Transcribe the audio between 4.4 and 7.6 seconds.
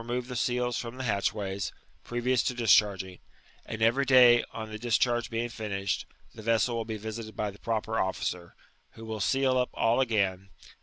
on the discharge bem^ 'finished, the vessel will be visited hy the